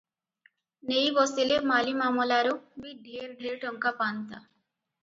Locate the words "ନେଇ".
0.91-1.11